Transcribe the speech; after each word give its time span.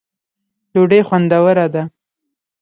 ډوډۍ 0.73 1.01
خوندوره 1.07 1.65
ده 1.73 1.83